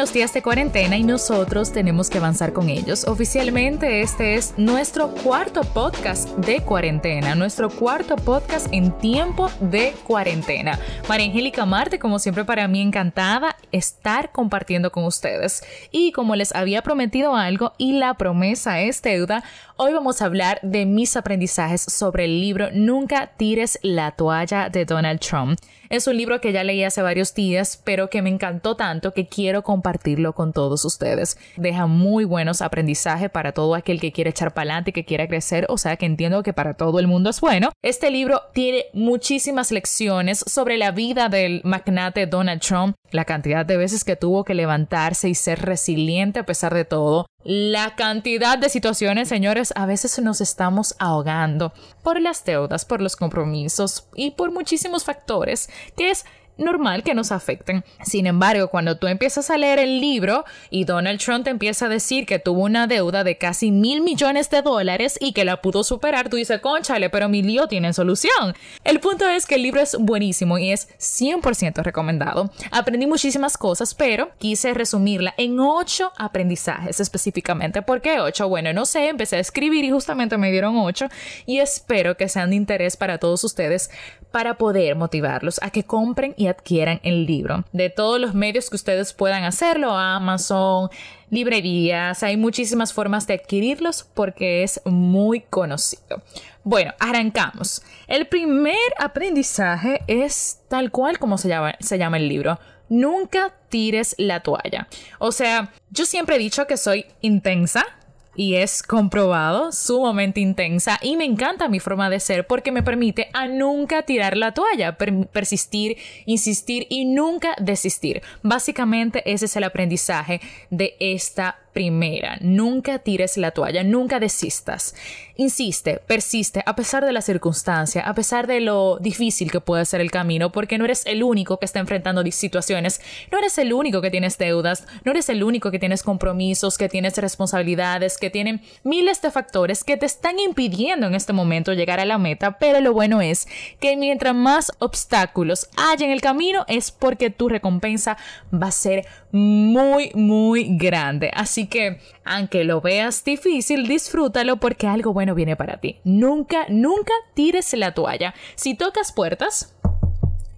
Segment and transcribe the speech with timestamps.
[0.00, 3.04] los días de cuarentena y nosotros tenemos que avanzar con ellos.
[3.06, 10.78] Oficialmente este es nuestro cuarto podcast de cuarentena, nuestro cuarto podcast en tiempo de cuarentena.
[11.06, 15.62] María Angélica Marte, como siempre para mí encantada estar compartiendo con ustedes.
[15.90, 19.44] Y como les había prometido algo y la promesa es deuda,
[19.76, 24.86] hoy vamos a hablar de mis aprendizajes sobre el libro Nunca tires la toalla de
[24.86, 25.60] Donald Trump.
[25.90, 29.26] Es un libro que ya leí hace varios días, pero que me encantó tanto que
[29.26, 31.36] quiero compartirlo con todos ustedes.
[31.56, 35.26] Deja muy buenos aprendizajes para todo aquel que quiere echar para adelante y que quiera
[35.26, 37.72] crecer, o sea que entiendo que para todo el mundo es bueno.
[37.82, 43.76] Este libro tiene muchísimas lecciones sobre la vida del magnate Donald Trump, la cantidad de
[43.76, 48.68] veces que tuvo que levantarse y ser resiliente a pesar de todo, la cantidad de
[48.68, 54.52] situaciones, señores, a veces nos estamos ahogando por las deudas, por los compromisos y por
[54.52, 56.24] muchísimos factores que es
[56.60, 57.84] normal que nos afecten.
[58.04, 61.88] Sin embargo, cuando tú empiezas a leer el libro y Donald Trump te empieza a
[61.88, 65.84] decir que tuvo una deuda de casi mil millones de dólares y que la pudo
[65.84, 68.54] superar, tú dices, conchale, pero mi lío tiene solución.
[68.84, 72.50] El punto es que el libro es buenísimo y es 100% recomendado.
[72.70, 77.82] Aprendí muchísimas cosas, pero quise resumirla en ocho aprendizajes específicamente.
[77.82, 78.48] ¿Por qué ocho?
[78.48, 81.06] Bueno, no sé, empecé a escribir y justamente me dieron ocho
[81.46, 83.90] y espero que sean de interés para todos ustedes
[84.30, 87.64] para poder motivarlos a que compren y adquieran el libro.
[87.72, 90.90] De todos los medios que ustedes puedan hacerlo, Amazon,
[91.30, 96.22] librerías, hay muchísimas formas de adquirirlos porque es muy conocido.
[96.64, 97.82] Bueno, arrancamos.
[98.06, 102.58] El primer aprendizaje es tal cual como se llama, se llama el libro.
[102.88, 104.88] Nunca tires la toalla.
[105.18, 107.86] O sea, yo siempre he dicho que soy intensa,
[108.34, 113.28] y es comprobado, sumamente intensa y me encanta mi forma de ser porque me permite
[113.32, 118.22] a nunca tirar la toalla, persistir, insistir y nunca desistir.
[118.42, 122.38] Básicamente ese es el aprendizaje de esta primera.
[122.40, 124.94] Nunca tires la toalla, nunca desistas.
[125.36, 130.00] Insiste, persiste, a pesar de la circunstancia, a pesar de lo difícil que puede ser
[130.00, 134.00] el camino, porque no eres el único que está enfrentando situaciones, no eres el único
[134.00, 138.60] que tienes deudas, no eres el único que tienes compromisos, que tienes responsabilidades, que tienen
[138.84, 142.80] miles de factores que te están impidiendo en este momento llegar a la meta, pero
[142.80, 143.48] lo bueno es
[143.80, 148.16] que mientras más obstáculos haya en el camino es porque tu recompensa
[148.52, 151.30] va a ser muy, muy grande.
[151.34, 156.00] Así que, aunque lo veas difícil, disfrútalo porque algo bueno viene para ti.
[156.04, 158.34] Nunca, nunca tires la toalla.
[158.54, 159.74] Si tocas puertas,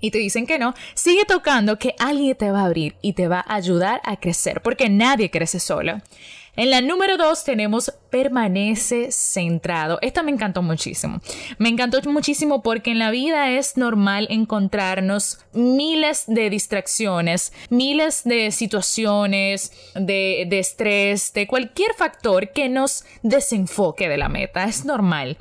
[0.00, 3.28] y te dicen que no, sigue tocando que alguien te va a abrir y te
[3.28, 6.02] va a ayudar a crecer, porque nadie crece solo.
[6.54, 9.98] En la número dos tenemos permanece centrado.
[10.02, 11.22] Esta me encantó muchísimo.
[11.56, 18.50] Me encantó muchísimo porque en la vida es normal encontrarnos miles de distracciones, miles de
[18.50, 24.64] situaciones, de, de estrés, de cualquier factor que nos desenfoque de la meta.
[24.64, 25.38] Es normal.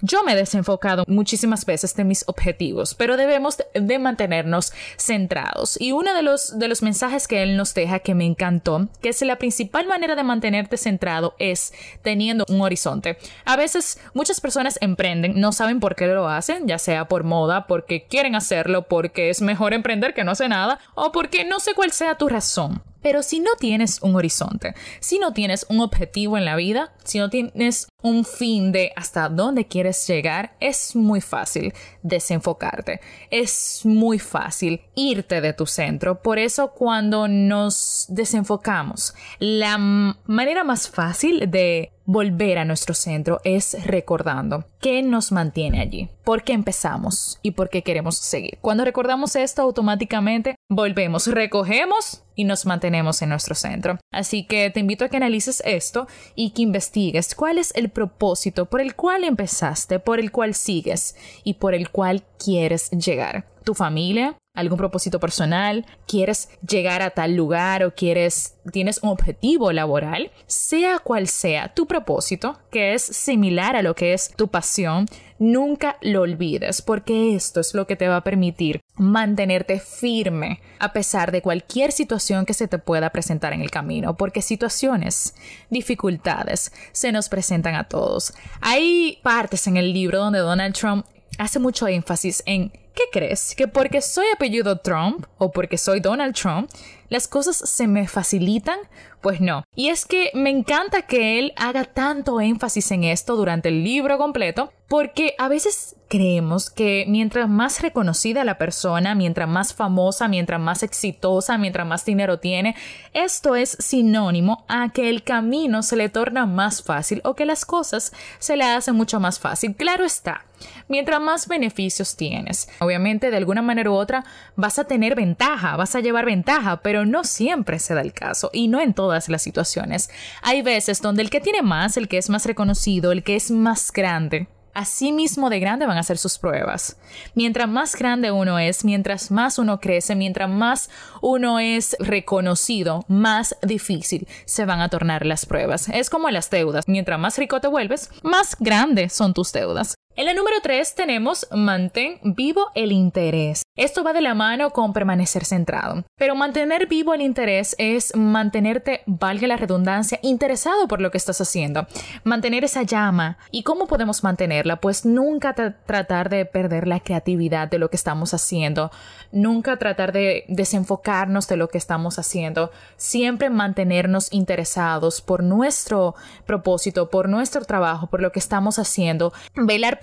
[0.00, 5.80] Yo me he desenfocado muchísimas veces de mis objetivos, pero debemos de mantenernos centrados.
[5.80, 9.08] Y uno de los, de los mensajes que él nos deja que me encantó, que
[9.10, 11.72] es la principal manera de mantenerte centrado es
[12.02, 13.18] teniendo un horizonte.
[13.44, 17.66] A veces muchas personas emprenden, no saben por qué lo hacen, ya sea por moda,
[17.66, 21.74] porque quieren hacerlo, porque es mejor emprender que no hacer nada, o porque no sé
[21.74, 22.82] cuál sea tu razón.
[23.04, 27.18] Pero si no tienes un horizonte, si no tienes un objetivo en la vida, si
[27.18, 33.02] no tienes un fin de hasta dónde quieres llegar, es muy fácil desenfocarte.
[33.30, 36.22] Es muy fácil irte de tu centro.
[36.22, 43.84] Por eso cuando nos desenfocamos, la manera más fácil de volver a nuestro centro es
[43.86, 48.58] recordando qué nos mantiene allí, por qué empezamos y por qué queremos seguir.
[48.60, 53.98] Cuando recordamos esto, automáticamente volvemos, recogemos y nos mantenemos en nuestro centro.
[54.12, 58.66] Así que te invito a que analices esto y que investigues cuál es el propósito
[58.66, 63.53] por el cual empezaste, por el cual sigues y por el cual quieres llegar.
[63.64, 69.72] Tu familia, algún propósito personal, quieres llegar a tal lugar o quieres tienes un objetivo
[69.72, 75.06] laboral, sea cual sea tu propósito, que es similar a lo que es tu pasión,
[75.38, 80.92] nunca lo olvides, porque esto es lo que te va a permitir mantenerte firme a
[80.92, 85.34] pesar de cualquier situación que se te pueda presentar en el camino, porque situaciones,
[85.70, 88.34] dificultades se nos presentan a todos.
[88.60, 91.06] Hay partes en el libro donde Donald Trump
[91.38, 93.54] hace mucho énfasis en ¿qué crees?
[93.54, 96.70] ¿Que porque soy apellido Trump o porque soy Donald Trump
[97.08, 98.78] las cosas se me facilitan,
[99.20, 99.64] pues no.
[99.74, 104.18] Y es que me encanta que él haga tanto énfasis en esto durante el libro
[104.18, 110.60] completo, porque a veces creemos que mientras más reconocida la persona, mientras más famosa, mientras
[110.60, 112.76] más exitosa, mientras más dinero tiene,
[113.14, 117.64] esto es sinónimo a que el camino se le torna más fácil o que las
[117.64, 119.74] cosas se le hacen mucho más fácil.
[119.74, 120.44] Claro está,
[120.86, 122.68] mientras más beneficios tienes.
[122.78, 124.24] Obviamente, de alguna manera u otra,
[124.54, 128.50] vas a tener ventaja, vas a llevar ventaja, pero no siempre se da el caso
[128.52, 130.10] y no en todas las situaciones.
[130.42, 133.50] Hay veces donde el que tiene más, el que es más reconocido, el que es
[133.50, 136.96] más grande, así mismo de grande van a ser sus pruebas.
[137.34, 140.90] Mientras más grande uno es, mientras más uno crece, mientras más
[141.22, 145.88] uno es reconocido, más difícil se van a tornar las pruebas.
[145.88, 146.84] Es como las deudas.
[146.88, 149.94] Mientras más rico te vuelves, más grandes son tus deudas.
[150.16, 153.64] En la número 3 tenemos mantén vivo el interés.
[153.74, 156.04] Esto va de la mano con permanecer centrado.
[156.16, 161.40] Pero mantener vivo el interés es mantenerte, valga la redundancia, interesado por lo que estás
[161.40, 161.88] haciendo.
[162.22, 163.38] Mantener esa llama.
[163.50, 164.76] ¿Y cómo podemos mantenerla?
[164.76, 168.92] Pues nunca tratar de perder la creatividad de lo que estamos haciendo.
[169.32, 172.70] Nunca tratar de desenfocarnos de lo que estamos haciendo.
[172.96, 176.14] Siempre mantenernos interesados por nuestro
[176.46, 179.32] propósito, por nuestro trabajo, por lo que estamos haciendo.
[179.56, 179.98] Velar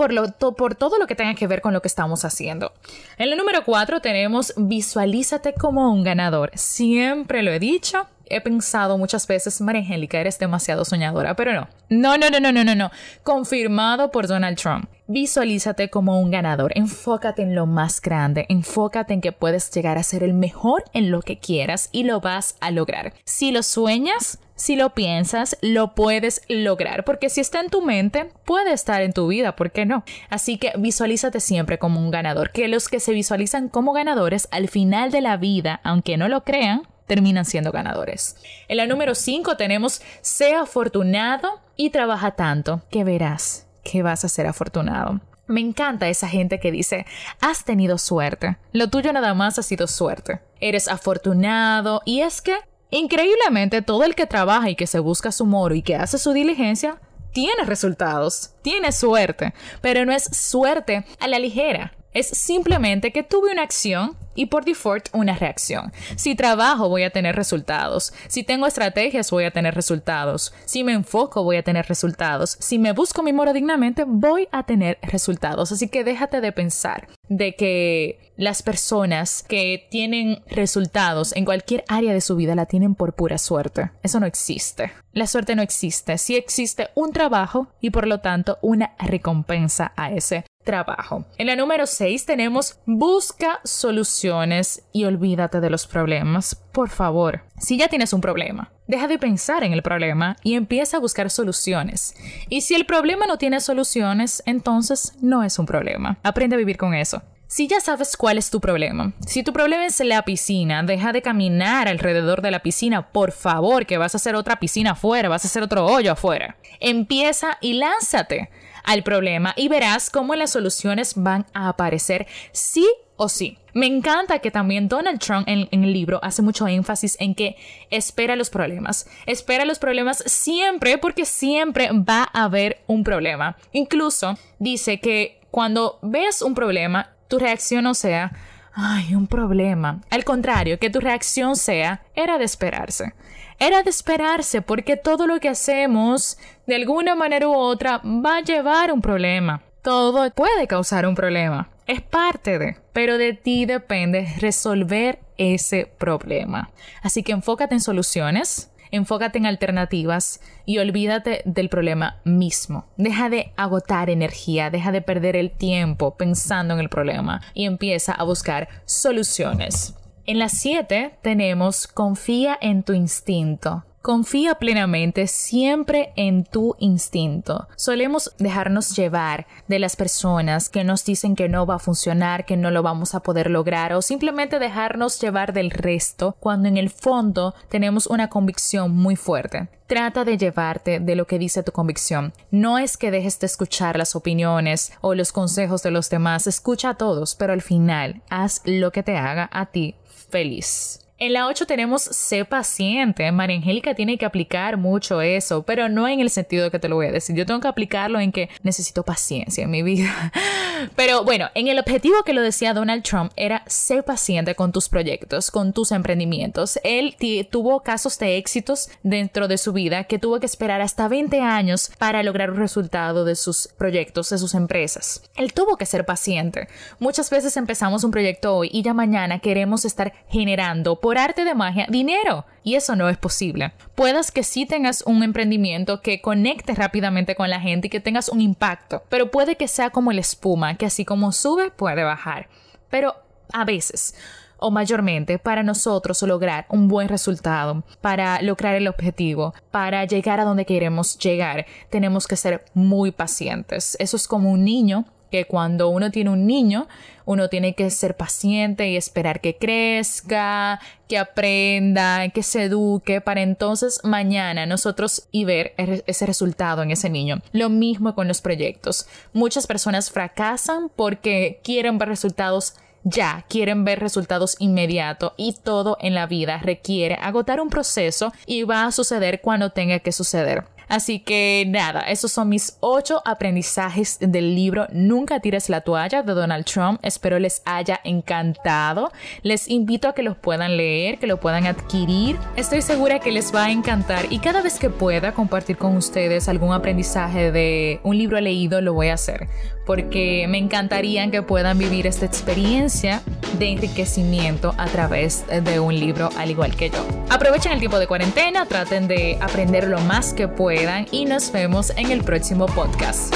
[0.55, 2.73] por todo lo que tenga que ver con lo que estamos haciendo.
[3.17, 6.51] En el número 4 tenemos visualízate como un ganador.
[6.55, 11.67] Siempre lo he dicho he pensado muchas veces, María Angélica, eres demasiado soñadora, pero no.
[11.89, 12.91] No, no, no, no, no, no, no.
[13.23, 14.85] Confirmado por Donald Trump.
[15.07, 16.71] Visualízate como un ganador.
[16.75, 18.45] Enfócate en lo más grande.
[18.49, 22.21] Enfócate en que puedes llegar a ser el mejor en lo que quieras y lo
[22.21, 23.13] vas a lograr.
[23.25, 28.29] Si lo sueñas, si lo piensas, lo puedes lograr, porque si está en tu mente,
[28.45, 30.03] puede estar en tu vida, ¿por qué no?
[30.29, 34.69] Así que visualízate siempre como un ganador, que los que se visualizan como ganadores al
[34.69, 38.37] final de la vida, aunque no lo crean, terminan siendo ganadores.
[38.69, 44.29] En la número 5 tenemos, sea afortunado y trabaja tanto, que verás que vas a
[44.29, 45.19] ser afortunado.
[45.45, 47.05] Me encanta esa gente que dice,
[47.41, 48.55] has tenido suerte.
[48.71, 50.39] Lo tuyo nada más ha sido suerte.
[50.61, 52.55] Eres afortunado y es que
[52.93, 56.33] Increíblemente, todo el que trabaja y que se busca su moro y que hace su
[56.33, 56.99] diligencia,
[57.31, 61.93] tiene resultados, tiene suerte, pero no es suerte a la ligera.
[62.13, 65.91] Es simplemente que tuve una acción y por default una reacción.
[66.15, 68.13] Si trabajo voy a tener resultados.
[68.27, 70.53] Si tengo estrategias voy a tener resultados.
[70.65, 72.57] Si me enfoco voy a tener resultados.
[72.59, 75.71] Si me busco mi moro dignamente voy a tener resultados.
[75.71, 82.13] Así que déjate de pensar de que las personas que tienen resultados en cualquier área
[82.13, 83.91] de su vida la tienen por pura suerte.
[84.03, 84.91] Eso no existe.
[85.13, 86.17] La suerte no existe.
[86.17, 91.25] Sí existe un trabajo y por lo tanto una recompensa a ese trabajo.
[91.37, 96.55] En la número 6 tenemos busca soluciones y olvídate de los problemas.
[96.71, 100.97] Por favor, si ya tienes un problema, deja de pensar en el problema y empieza
[100.97, 102.15] a buscar soluciones.
[102.49, 106.17] Y si el problema no tiene soluciones, entonces no es un problema.
[106.23, 107.21] Aprende a vivir con eso.
[107.51, 111.21] Si ya sabes cuál es tu problema, si tu problema es la piscina, deja de
[111.21, 115.43] caminar alrededor de la piscina, por favor, que vas a hacer otra piscina afuera, vas
[115.43, 116.55] a hacer otro hoyo afuera.
[116.79, 118.49] Empieza y lánzate
[118.85, 122.87] al problema y verás cómo las soluciones van a aparecer sí
[123.17, 123.57] o sí.
[123.73, 127.57] Me encanta que también Donald Trump en, el libro hace mucho énfasis en que
[127.89, 129.07] espera los problemas.
[129.25, 133.57] Espera los problemas siempre porque siempre va a haber un problema.
[133.73, 138.33] Incluso dice que cuando veas un problema, tu reacción no sea,
[138.73, 140.01] ay, un problema.
[140.09, 143.13] Al contrario, que tu reacción sea, era de esperarse.
[143.57, 148.41] Era de esperarse porque todo lo que hacemos, de alguna manera u otra, va a
[148.41, 149.61] llevar un problema.
[149.81, 151.69] Todo puede causar un problema.
[151.87, 156.69] Es parte de, pero de ti depende resolver ese problema.
[157.01, 162.85] Así que enfócate en soluciones, enfócate en alternativas y olvídate del problema mismo.
[162.97, 168.13] Deja de agotar energía, deja de perder el tiempo pensando en el problema y empieza
[168.13, 169.95] a buscar soluciones.
[170.25, 173.83] En las 7 tenemos confía en tu instinto.
[174.01, 177.67] Confía plenamente siempre en tu instinto.
[177.75, 182.57] Solemos dejarnos llevar de las personas que nos dicen que no va a funcionar, que
[182.57, 186.89] no lo vamos a poder lograr o simplemente dejarnos llevar del resto cuando en el
[186.89, 189.69] fondo tenemos una convicción muy fuerte.
[189.85, 192.33] Trata de llevarte de lo que dice tu convicción.
[192.49, 196.89] No es que dejes de escuchar las opiniones o los consejos de los demás, escucha
[196.89, 199.93] a todos, pero al final haz lo que te haga a ti
[200.31, 201.01] feliz.
[201.21, 203.31] En la 8 tenemos sé paciente.
[203.31, 206.95] María Angélica tiene que aplicar mucho eso, pero no en el sentido que te lo
[206.95, 207.35] voy a decir.
[207.35, 210.31] Yo tengo que aplicarlo en que necesito paciencia en mi vida.
[210.95, 214.89] Pero bueno, en el objetivo que lo decía Donald Trump era ser paciente con tus
[214.89, 216.79] proyectos, con tus emprendimientos.
[216.83, 217.15] Él
[217.51, 221.91] tuvo casos de éxitos dentro de su vida que tuvo que esperar hasta 20 años
[221.99, 225.21] para lograr un resultado de sus proyectos, de sus empresas.
[225.35, 226.67] Él tuvo que ser paciente.
[226.97, 231.87] Muchas veces empezamos un proyecto hoy y ya mañana queremos estar generando arte de magia
[231.89, 232.45] dinero.
[232.63, 233.73] Y eso no es posible.
[233.95, 238.29] Puedas que sí tengas un emprendimiento que conecte rápidamente con la gente y que tengas
[238.29, 242.49] un impacto, pero puede que sea como la espuma, que así como sube, puede bajar.
[242.89, 243.15] Pero
[243.51, 244.15] a veces
[244.61, 250.45] o mayormente para nosotros lograr un buen resultado, para lograr el objetivo, para llegar a
[250.45, 253.97] donde queremos llegar, tenemos que ser muy pacientes.
[253.99, 256.87] Eso es como un niño que cuando uno tiene un niño,
[257.25, 263.41] uno tiene que ser paciente y esperar que crezca, que aprenda, que se eduque, para
[263.41, 267.41] entonces mañana nosotros y ver ese resultado en ese niño.
[267.53, 269.07] Lo mismo con los proyectos.
[269.33, 276.13] Muchas personas fracasan porque quieren ver resultados ya, quieren ver resultados inmediatos y todo en
[276.13, 280.65] la vida requiere agotar un proceso y va a suceder cuando tenga que suceder.
[280.91, 286.33] Así que nada, esos son mis ocho aprendizajes del libro Nunca tires la toalla de
[286.33, 286.99] Donald Trump.
[287.01, 289.09] Espero les haya encantado.
[289.41, 292.37] Les invito a que los puedan leer, que lo puedan adquirir.
[292.57, 296.49] Estoy segura que les va a encantar y cada vez que pueda compartir con ustedes
[296.49, 299.47] algún aprendizaje de un libro leído lo voy a hacer
[299.85, 303.21] porque me encantaría que puedan vivir esta experiencia
[303.59, 307.05] de enriquecimiento a través de un libro al igual que yo.
[307.29, 311.91] Aprovechen el tiempo de cuarentena, traten de aprender lo más que puedan y nos vemos
[311.95, 313.33] en el próximo podcast.